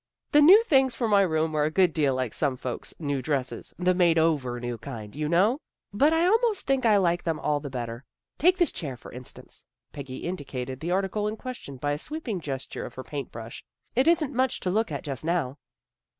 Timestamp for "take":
8.39-8.57